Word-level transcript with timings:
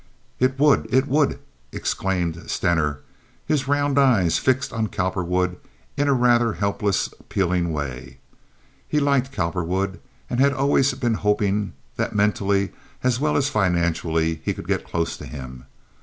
"It 0.39 0.57
would, 0.57 0.87
it 0.91 1.05
would!" 1.07 1.37
exclaimed 1.71 2.49
Stener, 2.49 3.01
his 3.45 3.67
round 3.67 3.99
eyes 3.99 4.39
fixed 4.39 4.73
on 4.73 4.87
Cowperwood 4.87 5.57
in 5.95 6.07
a 6.07 6.13
rather 6.13 6.53
helpless, 6.53 7.13
appealing 7.19 7.71
way. 7.71 8.17
He 8.87 8.99
liked 8.99 9.31
Cowperwood 9.31 9.99
and 10.27 10.39
had 10.39 10.53
always 10.53 10.91
been 10.95 11.13
hoping 11.13 11.73
that 11.97 12.15
mentally 12.15 12.71
as 13.03 13.19
well 13.19 13.37
as 13.37 13.49
financially 13.49 14.41
he 14.43 14.55
could 14.55 14.67
get 14.67 14.87
close 14.87 15.15
to 15.17 15.25
him. 15.27 15.67